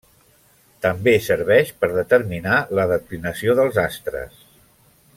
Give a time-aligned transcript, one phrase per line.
[0.85, 4.45] També serveix per determinar la declinació dels astres.